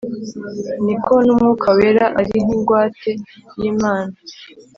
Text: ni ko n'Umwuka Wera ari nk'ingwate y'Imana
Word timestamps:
ni 0.85 0.95
ko 1.03 1.13
n'Umwuka 1.25 1.67
Wera 1.77 2.05
ari 2.19 2.35
nk'ingwate 2.43 3.11
y'Imana 3.59 4.13